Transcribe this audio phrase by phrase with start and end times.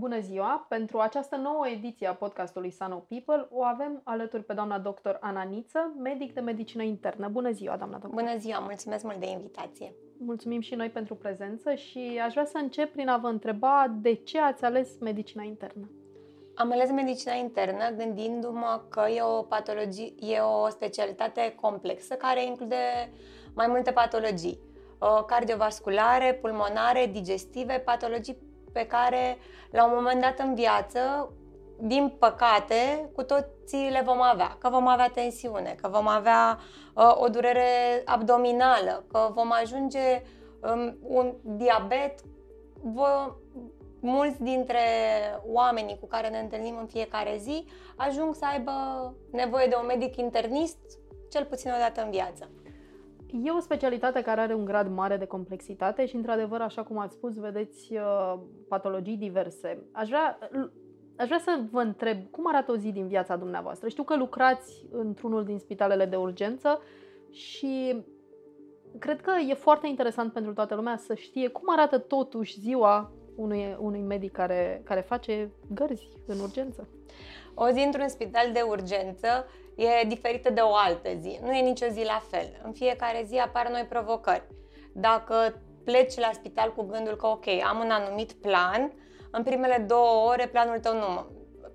[0.00, 0.66] Bună ziua!
[0.68, 5.42] Pentru această nouă ediție a podcastului Sano People o avem alături pe doamna doctor Ana
[5.42, 7.28] Niță, medic de medicină internă.
[7.28, 8.22] Bună ziua, doamna doctor!
[8.22, 8.58] Bună ziua!
[8.58, 9.94] Mulțumesc mult de invitație!
[10.18, 14.14] Mulțumim și noi pentru prezență și aș vrea să încep prin a vă întreba de
[14.14, 15.90] ce ați ales medicina internă.
[16.54, 22.76] Am ales medicina internă gândindu-mă că e o patologie, e o specialitate complexă care include
[23.54, 24.60] mai multe patologii
[25.00, 29.38] uh, cardiovasculare, pulmonare, digestive, patologii pe care
[29.70, 31.32] la un moment dat în viață,
[31.80, 34.56] din păcate, cu toții le vom avea.
[34.58, 36.58] Că vom avea tensiune, că vom avea
[36.94, 40.22] uh, o durere abdominală, că vom ajunge
[40.60, 42.20] um, un diabet.
[42.82, 43.34] Vă,
[44.00, 44.78] mulți dintre
[45.46, 47.66] oamenii cu care ne întâlnim în fiecare zi
[47.96, 48.72] ajung să aibă
[49.30, 50.78] nevoie de un medic internist
[51.30, 52.50] cel puțin o dată în viață.
[53.32, 57.14] E o specialitate care are un grad mare de complexitate și, într-adevăr, așa cum ați
[57.14, 58.34] spus, vedeți uh,
[58.68, 59.82] patologii diverse.
[59.92, 60.38] Aș vrea,
[61.16, 63.88] aș vrea să vă întreb cum arată o zi din viața dumneavoastră.
[63.88, 66.80] Știu că lucrați într-unul din spitalele de urgență
[67.30, 68.04] și
[68.98, 73.76] cred că e foarte interesant pentru toată lumea să știe cum arată totuși ziua unui,
[73.78, 76.88] unui medic care, care face gărzi în urgență.
[77.54, 79.46] O zi într-un spital de urgență
[79.80, 81.38] e diferită de o altă zi.
[81.42, 82.60] Nu e nicio zi la fel.
[82.64, 84.46] În fiecare zi apar noi provocări.
[84.92, 88.92] Dacă pleci la spital cu gândul că, ok, am un anumit plan,
[89.30, 91.26] în primele două ore planul tău nu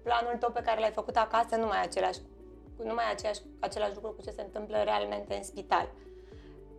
[0.03, 2.19] planul tău pe care l-ai făcut acasă nu mai e același,
[2.83, 5.91] nu mai e același, același lucru cu ce se întâmplă realmente în spital.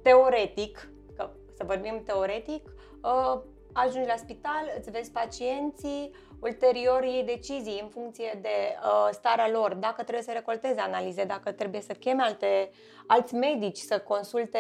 [0.02, 2.68] Teoretic, că să vorbim teoretic,
[3.02, 3.40] uh,
[3.72, 6.10] ajungi la spital, îți vezi pacienții,
[6.40, 11.52] ulterior iei decizii în funcție de uh, starea lor, dacă trebuie să recolteze analize, dacă
[11.52, 12.70] trebuie să cheme alte,
[13.06, 14.58] alți medici să consulte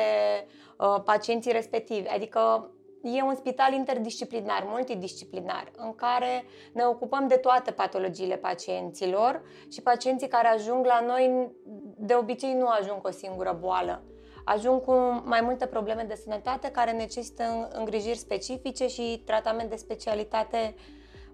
[0.78, 2.08] uh, pacienții respectivi.
[2.08, 2.70] Adică
[3.02, 10.28] e un spital interdisciplinar, multidisciplinar, în care ne ocupăm de toate patologiile pacienților și pacienții
[10.28, 11.52] care ajung la noi
[11.96, 14.02] de obicei nu ajung cu o singură boală
[14.48, 20.74] ajung cu mai multe probleme de sănătate care necesită îngrijiri specifice și tratament de specialitate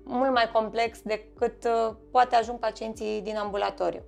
[0.05, 4.03] mult mai complex decât uh, poate ajung pacienții din ambulatoriu.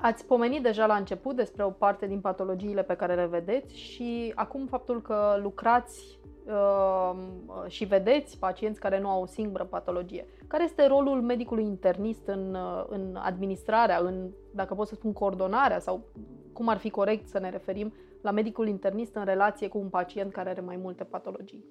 [0.00, 4.32] Ați pomenit deja la început despre o parte din patologiile pe care le vedeți și
[4.34, 7.14] acum faptul că lucrați uh,
[7.66, 10.26] și vedeți pacienți care nu au o singură patologie.
[10.46, 15.78] Care este rolul medicului internist în, uh, în administrarea, în, dacă pot să spun, coordonarea
[15.78, 16.04] sau
[16.52, 17.92] cum ar fi corect să ne referim
[18.22, 21.64] la medicul internist în relație cu un pacient care are mai multe patologii?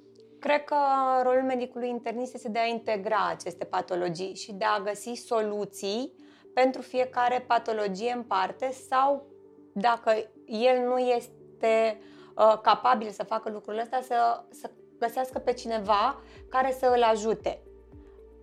[0.48, 0.76] Cred că
[1.24, 6.14] rolul medicului internist este de a integra aceste patologii și de a găsi soluții
[6.54, 9.26] pentru fiecare patologie în parte sau
[9.74, 10.12] dacă
[10.46, 12.00] el nu este
[12.36, 14.70] uh, capabil să facă lucrul ăsta, să, să
[15.00, 17.62] găsească pe cineva care să îl ajute.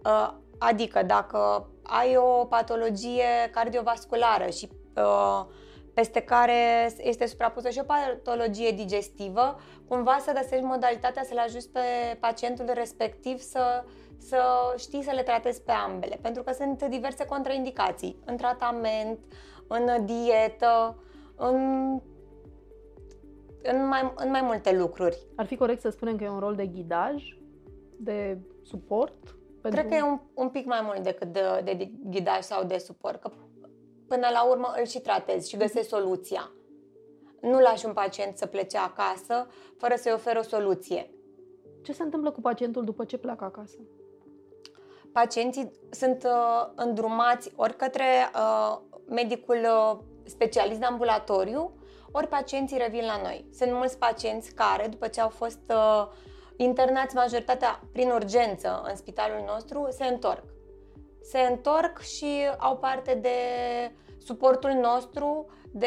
[0.05, 5.45] Uh, adică dacă ai o patologie cardiovasculară și uh,
[5.95, 9.57] peste care este suprapusă și o patologie digestivă,
[9.89, 11.81] cumva să găsești modalitatea să-l ajuți pe
[12.21, 13.85] pacientul respectiv să,
[14.19, 14.43] să
[14.77, 19.19] știi să le tratezi pe ambele, pentru că sunt diverse contraindicații în tratament,
[19.67, 21.03] în dietă,
[21.37, 21.57] în,
[23.63, 25.19] în, mai, în mai multe lucruri.
[25.37, 27.23] Ar fi corect să spunem că e un rol de ghidaj,
[27.97, 29.37] de suport?
[29.63, 29.81] Pentru...
[29.81, 33.21] Cred că e un, un pic mai mult decât de, de ghidaj sau de suport,
[33.21, 33.31] că
[34.09, 36.51] până la urmă îl și tratezi și găsești soluția.
[37.41, 39.47] Nu lași un pacient să plece acasă
[39.79, 41.11] fără să-i oferi o soluție.
[41.83, 43.77] Ce se întâmplă cu pacientul după ce pleacă acasă?
[45.13, 51.73] Pacienții sunt uh, îndrumați ori către uh, medicul uh, specialist de ambulatoriu,
[52.13, 53.49] ori pacienții revin la noi.
[53.53, 56.07] Sunt mulți pacienți care, după ce au fost uh,
[56.57, 60.54] internați majoritatea prin urgență în spitalul nostru, se întorc
[61.25, 62.27] se întorc și
[62.59, 63.29] au parte de
[64.19, 65.87] suportul nostru, de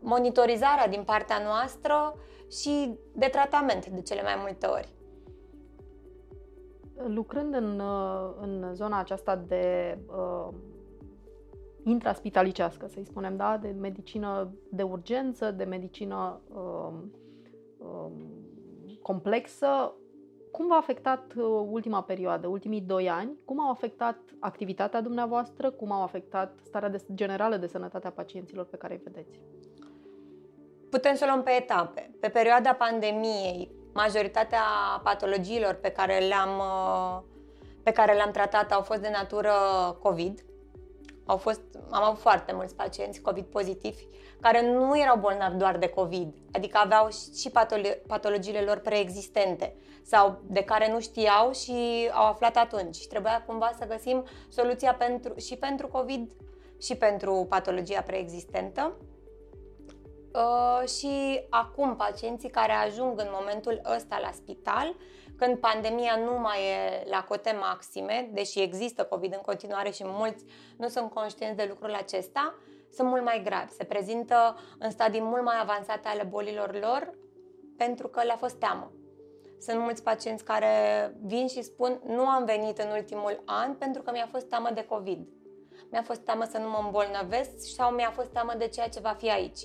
[0.00, 2.14] monitorizarea din partea noastră
[2.50, 4.94] și de tratament de cele mai multe ori.
[7.06, 7.82] Lucrând în,
[8.40, 10.48] în zona aceasta de uh,
[11.84, 13.58] intraspitalicească, să-i spunem, da?
[13.62, 16.92] de medicină de urgență, de medicină uh,
[17.78, 18.12] uh,
[19.02, 19.94] complexă,
[20.50, 23.36] cum v-a afectat uh, ultima perioadă, ultimii doi ani?
[23.44, 25.70] Cum au afectat activitatea dumneavoastră?
[25.70, 29.40] Cum au afectat starea de, generală de sănătate a pacienților pe care îi vedeți?
[30.90, 32.10] Putem să o luăm pe etape.
[32.20, 34.62] Pe perioada pandemiei, majoritatea
[35.02, 37.22] patologiilor pe care le-am, uh,
[37.82, 39.52] pe care le-am tratat au fost de natură
[40.02, 40.44] COVID.
[41.30, 41.60] Au fost,
[41.90, 44.04] am avut foarte mulți pacienți COVID pozitivi
[44.40, 47.50] care nu erau bolnavi doar de COVID, adică aveau și
[48.06, 52.94] patologiile lor preexistente sau de care nu știau și au aflat atunci.
[52.94, 56.30] Și trebuia cumva să găsim soluția pentru, și pentru COVID
[56.80, 58.96] și pentru patologia preexistentă.
[60.34, 64.94] Uh, și acum pacienții care ajung în momentul ăsta la spital,
[65.40, 70.44] când pandemia nu mai e la cote maxime, deși există COVID în continuare și mulți
[70.76, 72.54] nu sunt conștienți de lucrul acesta,
[72.92, 73.72] sunt mult mai gravi.
[73.72, 77.14] Se prezintă în stadii mult mai avansate ale bolilor lor
[77.76, 78.92] pentru că le-a fost teamă.
[79.60, 80.70] Sunt mulți pacienți care
[81.22, 84.84] vin și spun nu am venit în ultimul an pentru că mi-a fost teamă de
[84.84, 85.28] COVID.
[85.90, 89.16] Mi-a fost teamă să nu mă îmbolnăvesc sau mi-a fost teamă de ceea ce va
[89.18, 89.60] fi aici.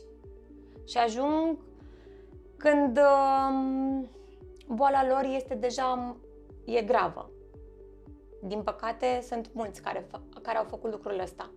[0.87, 1.57] Și ajung
[2.57, 4.13] când uh,
[4.67, 6.15] boala lor este deja
[6.65, 7.29] e gravă.
[8.41, 10.07] Din păcate, sunt mulți care,
[10.41, 11.51] care au făcut lucrul ăsta.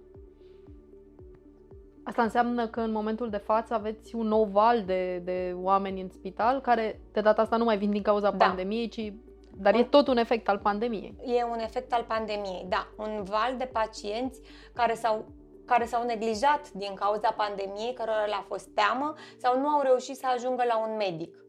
[2.03, 6.09] Asta înseamnă că în momentul de față aveți un nou val de, de oameni în
[6.09, 8.47] spital care de data asta nu mai vin din cauza da.
[8.47, 9.13] pandemiei, ci
[9.61, 11.15] dar e tot un efect al pandemiei.
[11.25, 12.89] E un efect al pandemiei, da.
[12.97, 14.41] Un val de pacienți
[14.73, 15.25] care s-au
[15.65, 20.27] care s-au neglijat din cauza pandemiei, cărora le-a fost teamă sau nu au reușit să
[20.35, 21.48] ajungă la un medic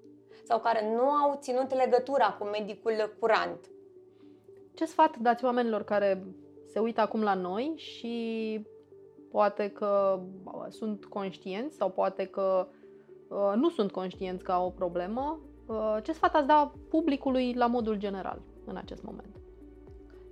[0.49, 3.69] sau care nu au ținut legătura cu medicul curant.
[4.73, 6.23] Ce sfat dați oamenilor care
[6.65, 8.67] se uită acum la noi și
[9.31, 10.19] poate că
[10.69, 12.67] sunt conștienți sau poate că
[13.27, 15.39] uh, nu sunt conștienți că au o problemă?
[15.65, 19.39] Uh, ce sfat ați da publicului la modul general în acest moment?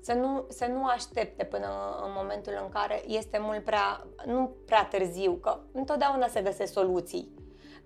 [0.01, 1.67] să nu, să nu aștepte până
[2.05, 7.31] în momentul în care este mult prea, nu prea târziu, că întotdeauna se găsesc soluții,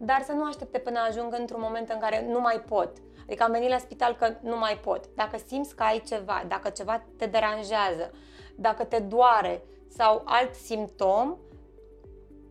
[0.04, 2.92] dar să nu aștepte până ajung într-un moment în care nu mai pot.
[3.26, 5.08] Adică am venit la spital că nu mai pot.
[5.16, 8.12] Dacă simți că ai ceva, dacă ceva te deranjează,
[8.56, 11.38] dacă te doare sau alt simptom,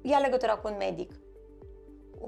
[0.02, 1.12] ia legătura cu un medic.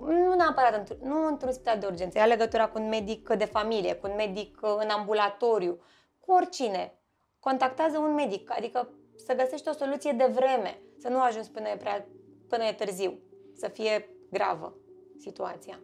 [0.01, 4.07] Nu neapărat nu într-un spital de urgență, ia legătura cu un medic de familie, cu
[4.07, 5.81] un medic în ambulatoriu,
[6.21, 6.99] cu oricine
[7.41, 11.77] contactează un medic, adică să găsești o soluție de vreme, să nu ajungi până e,
[11.77, 12.07] prea,
[12.49, 13.19] până e târziu,
[13.55, 14.77] să fie gravă
[15.23, 15.79] situația.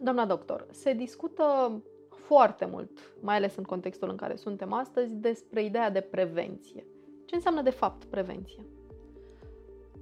[0.00, 2.90] Doamna doctor, se discută foarte mult,
[3.20, 6.86] mai ales în contextul în care suntem astăzi, despre ideea de prevenție.
[7.24, 8.66] Ce înseamnă de fapt prevenție?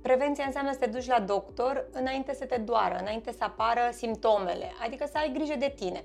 [0.02, 4.70] Prevenția înseamnă să te duci la doctor înainte să te doară, înainte să apară simptomele,
[4.84, 6.04] adică să ai grijă de tine,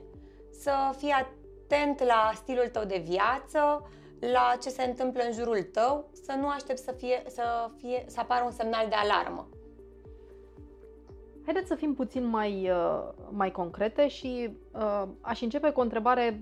[0.52, 3.90] să fii atent la stilul tău de viață,
[4.20, 8.20] la ce se întâmplă în jurul tău, să nu aștepți să, fie, să, fie, să
[8.20, 9.50] apară un semnal de alarmă.
[11.46, 16.42] Haideți să fim puțin mai, uh, mai concrete și uh, aș începe cu o întrebare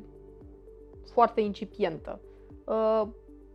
[1.12, 2.22] foarte incipientă.
[2.66, 3.08] Uh,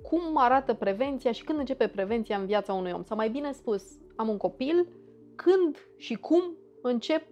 [0.03, 3.05] cum arată prevenția și când începe prevenția în viața unui om?
[3.05, 3.83] Sau mai bine spus,
[4.17, 4.89] am un copil,
[5.35, 6.43] când și cum
[6.83, 7.23] încep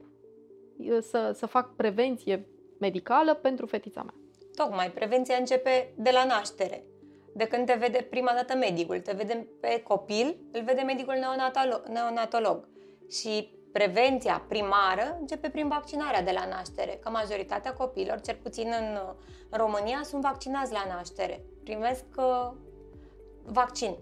[0.77, 2.47] uh, să, să fac prevenție
[2.79, 4.15] medicală pentru fetița mea?
[4.55, 6.85] Tocmai, prevenția începe de la naștere.
[7.35, 11.83] De când te vede prima dată medicul, te vede pe copil, îl vede medicul neonatolog.
[11.89, 12.69] neonatolog.
[13.11, 18.99] Și prevenția primară începe prin vaccinarea de la naștere, că majoritatea copiilor, cel puțin în,
[19.49, 21.45] în România, sunt vaccinați la naștere.
[21.65, 22.51] Primesc uh,
[23.45, 23.97] vaccin.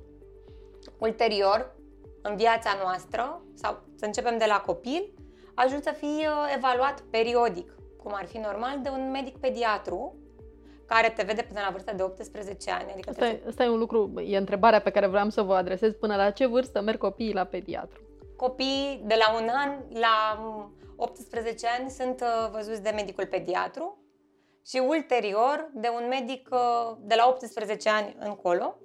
[0.98, 1.76] Ulterior,
[2.22, 5.12] în viața noastră, sau să începem de la copil,
[5.54, 10.14] ajungi să fii uh, evaluat periodic, cum ar fi normal, de un medic pediatru
[10.86, 12.90] care te vede până la vârsta de 18 ani.
[12.92, 15.92] Adică asta, e, asta e un lucru, e întrebarea pe care vreau să vă adresez.
[15.92, 18.00] Până la ce vârstă merg copiii la pediatru?
[18.40, 20.38] Copiii de la un an la
[20.96, 23.98] 18 ani sunt uh, văzuți de medicul pediatru
[24.66, 28.76] și ulterior de un medic uh, de la 18 ani încolo,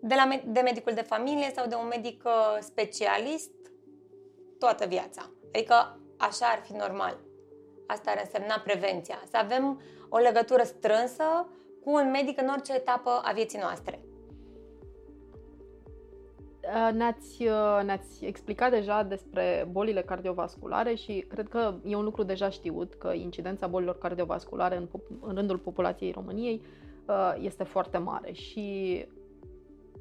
[0.00, 3.50] de, la, de medicul de familie sau de un medic uh, specialist
[4.58, 5.30] toată viața.
[5.52, 7.20] Adică așa ar fi normal.
[7.86, 9.22] Asta ar însemna prevenția.
[9.30, 11.48] Să avem o legătură strânsă
[11.84, 14.00] cu un medic în orice etapă a vieții noastre.
[16.62, 22.22] Uh, ne-ați, uh, ne-ați explicat deja despre bolile cardiovasculare și cred că e un lucru
[22.22, 24.88] deja știut că incidența bolilor cardiovasculare în,
[25.20, 26.62] în rândul populației României
[27.06, 29.06] uh, este foarte mare și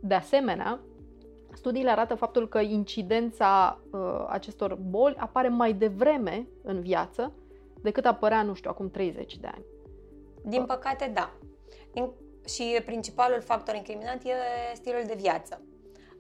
[0.01, 0.80] de asemenea
[1.53, 3.80] studiile arată faptul că incidența
[4.27, 7.32] acestor boli apare mai devreme în viață
[7.82, 9.63] decât apărea, nu știu, acum 30 de ani.
[10.44, 11.34] Din păcate, da.
[12.48, 14.34] Și principalul factor incriminat e
[14.74, 15.62] stilul de viață.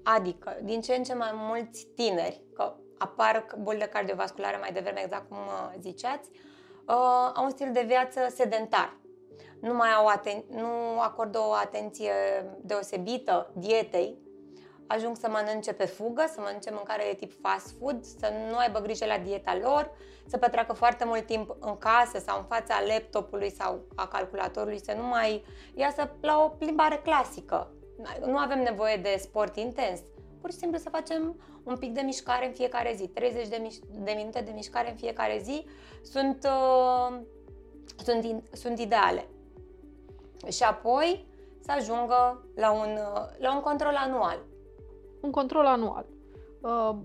[0.03, 5.27] Adică, din ce în ce mai mulți tineri, că apar bolile cardiovasculare mai devreme, exact
[5.27, 8.99] cum uh, ziceați, uh, au un stil de viață sedentar.
[9.61, 12.11] Nu mai au aten- nu acordă o atenție
[12.61, 14.17] deosebită dietei,
[14.87, 18.79] ajung să mănânce pe fugă, să mănânce mâncare de tip fast food, să nu aibă
[18.79, 19.91] grijă la dieta lor,
[20.27, 24.93] să petreacă foarte mult timp în casă sau în fața laptopului sau a calculatorului, să
[24.97, 27.71] nu mai iasă la o plimbare clasică.
[28.25, 29.99] Nu avem nevoie de sport intens.
[30.41, 33.07] Pur și simplu să facem un pic de mișcare în fiecare zi.
[33.07, 35.65] 30 de, miș- de minute de mișcare în fiecare zi
[36.01, 37.19] sunt, uh,
[38.03, 39.27] sunt, sunt ideale.
[40.49, 41.27] Și apoi
[41.59, 44.39] să ajungă la un, uh, la un control anual
[45.21, 46.05] un control anual.
[46.61, 46.95] Uh,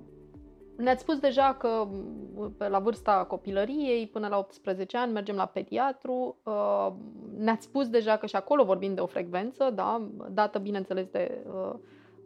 [0.77, 1.89] ne-ați spus deja că
[2.57, 6.37] pe la vârsta copilăriei, până la 18 ani, mergem la pediatru.
[6.45, 6.93] Uh,
[7.37, 11.75] ne-ați spus deja că și acolo vorbim de o frecvență, da, dată, bineînțeles, de, uh,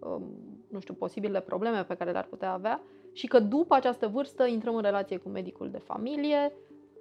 [0.00, 0.22] um,
[0.68, 4.74] nu știu, posibile probleme pe care le-ar putea avea și că după această vârstă intrăm
[4.74, 6.52] în relație cu medicul de familie,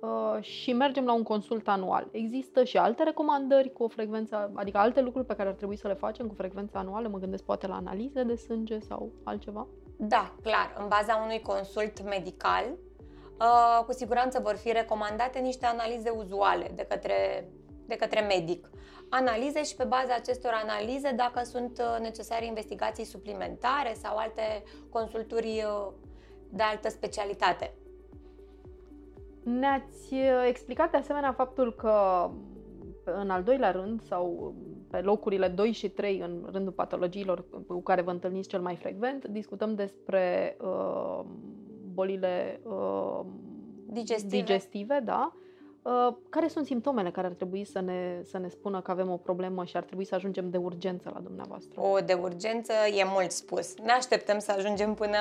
[0.02, 2.08] Uh, și mergem la un consult anual.
[2.12, 5.88] Există și alte recomandări cu o frecvență, adică alte lucruri pe care ar trebui să
[5.88, 7.08] le facem cu frecvență anuală?
[7.08, 9.68] Mă gândesc poate la analize de sânge sau altceva?
[10.02, 10.76] Da, clar.
[10.78, 12.66] În baza unui consult medical,
[13.40, 17.50] uh, cu siguranță vor fi recomandate niște analize uzuale de către,
[17.86, 18.70] de către medic.
[19.10, 25.66] Analize și pe baza acestor analize, dacă sunt uh, necesare investigații suplimentare sau alte consulturi
[26.50, 27.74] de altă specialitate.
[29.44, 32.30] Ne-ați uh, explicat de asemenea faptul că
[33.04, 34.54] în al doilea rând sau
[34.90, 39.26] pe locurile 2 și 3 în rândul patologiilor cu care vă întâlniți cel mai frecvent,
[39.26, 41.20] discutăm despre uh,
[41.94, 43.20] bolile uh,
[43.86, 44.38] digestive.
[44.38, 45.34] digestive, da.
[45.82, 49.18] Uh, care sunt simptomele care ar trebui să ne, să ne spună că avem o
[49.18, 51.82] problemă și ar trebui să ajungem de urgență la dumneavoastră?
[51.82, 53.78] O, de urgență e mult spus.
[53.78, 55.18] Ne așteptăm să ajungem până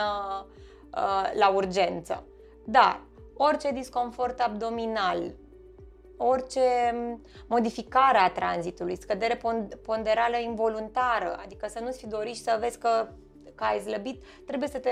[0.94, 2.24] uh, la urgență.
[2.64, 3.00] Dar
[3.34, 5.34] orice disconfort abdominal,
[6.18, 6.60] orice
[7.48, 9.40] modificare a tranzitului, scădere
[9.82, 13.08] ponderală involuntară, adică să nu-ți fi dorit și să vezi că,
[13.54, 14.90] că ai slăbit, trebuie să te,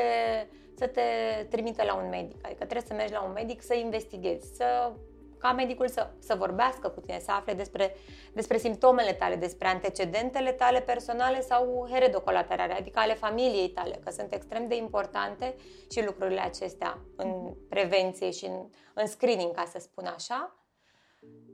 [0.76, 1.02] să te
[1.50, 2.44] trimite la un medic.
[2.44, 4.92] Adică trebuie să mergi la un medic să investighezi, să
[5.38, 7.94] ca medicul să, să vorbească cu tine, să afle despre,
[8.32, 14.32] despre simptomele tale, despre antecedentele tale personale sau heredocolaterale, adică ale familiei tale, că sunt
[14.34, 15.54] extrem de importante
[15.90, 20.65] și lucrurile acestea în prevenție și în, în screening, ca să spun așa.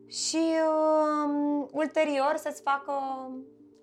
[0.06, 0.42] Și
[1.26, 2.92] um, ulterior să-ți facă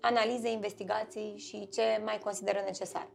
[0.00, 3.08] analize, investigații și ce mai consideră necesar.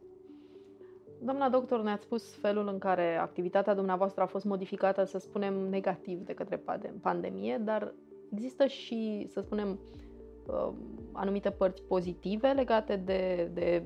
[1.20, 6.18] Doamna doctor, ne-ați spus felul în care activitatea dumneavoastră a fost modificată, să spunem, negativ
[6.18, 6.62] de către
[7.00, 7.94] pandemie, dar
[8.32, 9.78] există și, să spunem,
[10.46, 10.72] uh,
[11.12, 13.82] anumite părți pozitive legate de, de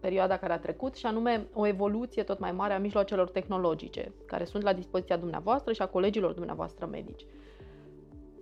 [0.00, 4.44] perioada care a trecut și anume o evoluție tot mai mare a mijloacelor tehnologice care
[4.44, 7.26] sunt la dispoziția dumneavoastră și a colegilor dumneavoastră medici.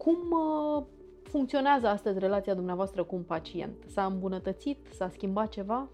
[0.05, 0.83] Cum uh,
[1.23, 3.75] funcționează astăzi relația dumneavoastră cu un pacient?
[3.93, 4.79] S-a îmbunătățit?
[4.97, 5.89] S-a schimbat ceva?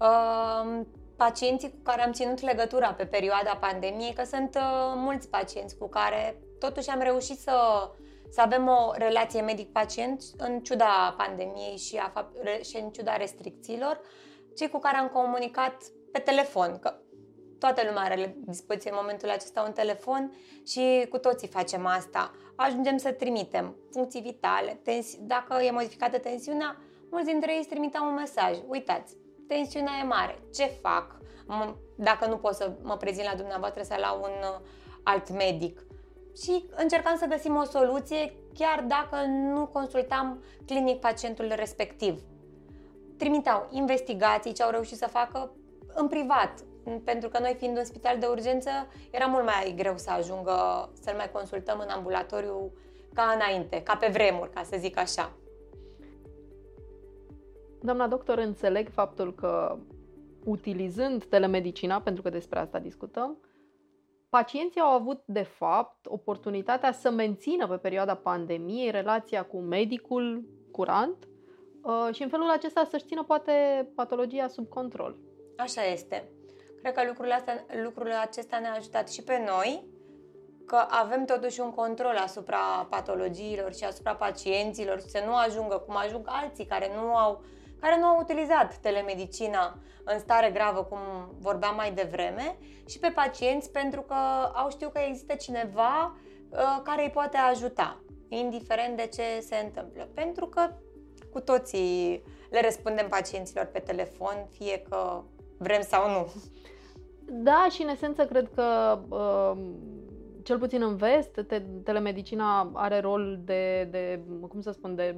[0.00, 0.80] Uh,
[1.16, 5.88] pacienții cu care am ținut legătura pe perioada pandemiei, că sunt uh, mulți pacienți cu
[5.88, 7.56] care totuși am reușit să,
[8.30, 12.30] să avem o relație medic-pacient în ciuda pandemiei și, a,
[12.62, 14.00] și în ciuda restricțiilor,
[14.56, 15.76] cei cu care am comunicat
[16.12, 16.94] pe telefon, că
[17.60, 20.32] toată lumea are la dispoziție în momentul acesta un telefon
[20.66, 22.30] și cu toții facem asta.
[22.54, 26.76] Ajungem să trimitem funcții vitale, tensi- dacă e modificată tensiunea,
[27.10, 28.58] mulți dintre ei îți trimiteau un mesaj.
[28.66, 29.16] Uitați,
[29.48, 31.18] tensiunea e mare, ce fac?
[31.96, 34.60] Dacă nu pot să mă prezint la dumneavoastră sau la un uh,
[35.02, 35.80] alt medic.
[36.42, 42.20] Și încercam să găsim o soluție chiar dacă nu consultam clinic pacientul respectiv.
[43.18, 45.52] Trimiteau investigații ce au reușit să facă
[45.94, 46.64] în privat,
[46.98, 48.70] pentru că noi fiind un spital de urgență,
[49.10, 52.72] era mult mai greu să ajungă să-l mai consultăm în ambulatoriu
[53.14, 55.32] ca înainte, ca pe vremuri, ca să zic așa.
[57.82, 59.78] Doamna doctor, înțeleg faptul că
[60.44, 63.36] utilizând telemedicina, pentru că despre asta discutăm,
[64.28, 71.28] pacienții au avut, de fapt, oportunitatea să mențină pe perioada pandemiei relația cu medicul curant
[71.82, 73.52] uh, și în felul acesta să-și țină poate
[73.94, 75.16] patologia sub control.
[75.56, 76.28] Așa este.
[76.82, 79.84] Cred că lucrurile, astea, lucrurile acestea ne-a ajutat și pe noi,
[80.66, 85.96] că avem totuși un control asupra patologiilor și asupra pacienților și să nu ajungă cum
[85.96, 87.42] ajung alții care nu au
[87.80, 90.98] care nu au utilizat telemedicina în stare gravă, cum
[91.38, 92.58] vorbeam mai devreme,
[92.88, 94.14] și pe pacienți pentru că
[94.54, 96.16] au știut că există cineva
[96.50, 98.00] uh, care îi poate ajuta.
[98.28, 100.08] indiferent de ce se întâmplă.
[100.14, 100.72] Pentru că
[101.32, 105.22] cu toții le răspundem pacienților pe telefon, fie că
[105.62, 106.32] vrem sau nu.
[107.32, 109.52] Da, și în esență cred că uh,
[110.42, 115.16] cel puțin în vest, te- telemedicina are rol de, de, cum să spun, de,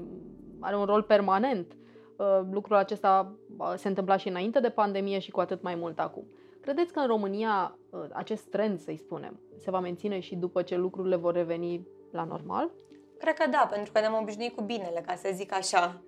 [0.61, 1.77] are un rol permanent.
[2.17, 5.99] Uh, lucrul acesta uh, se întâmpla și înainte de pandemie și cu atât mai mult
[5.99, 6.27] acum.
[6.61, 10.77] Credeți că în România uh, acest trend, să-i spunem, se va menține și după ce
[10.77, 12.71] lucrurile vor reveni la normal?
[13.19, 16.03] Cred că da, pentru că ne-am obișnuit cu binele, ca să zic așa.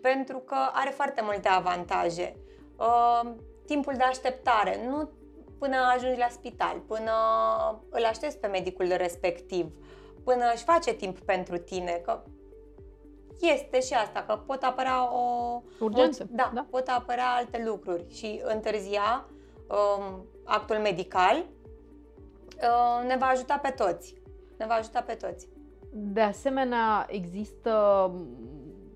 [0.00, 2.36] Pentru că are foarte multe avantaje.
[3.66, 5.10] Uh, timpul de așteptare, nu
[5.58, 7.12] până ajungi la spital, până
[7.90, 9.72] îl aștepți pe medicul respectiv,
[10.24, 12.22] până își face timp pentru tine, că
[13.40, 15.62] este și asta, că pot apărea o...
[15.80, 16.22] Urgență.
[16.22, 19.28] O, da, da, pot apărea alte lucruri și întârzia
[19.68, 24.14] um, actul medical uh, ne va ajuta pe toți.
[24.58, 25.48] Ne va ajuta pe toți.
[25.92, 27.72] De asemenea, există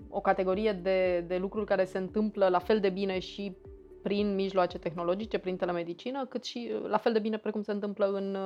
[0.08, 3.56] o categorie de, de lucruri care se întâmplă la fel de bine și
[4.02, 8.36] prin mijloace tehnologice, prin telemedicină, cât și la fel de bine precum se întâmplă în,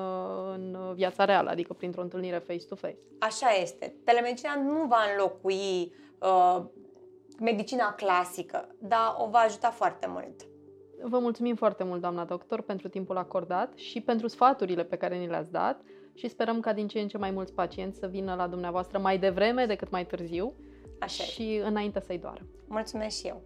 [0.52, 2.98] în viața reală, adică printr-o întâlnire face-to-face.
[3.18, 3.94] Așa este.
[4.04, 6.64] Telemedicina nu va înlocui uh,
[7.40, 10.46] medicina clasică, dar o va ajuta foarte mult.
[11.02, 15.26] Vă mulțumim foarte mult, doamna doctor, pentru timpul acordat și pentru sfaturile pe care ni
[15.26, 15.80] le-ați dat
[16.14, 19.18] și sperăm ca din ce în ce mai mulți pacienți să vină la dumneavoastră mai
[19.18, 20.54] devreme decât mai târziu
[21.00, 22.40] Așa și înainte să-i doară.
[22.68, 23.42] Mulțumesc și eu!